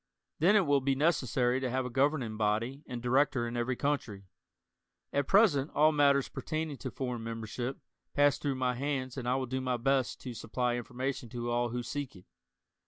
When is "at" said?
5.13-5.27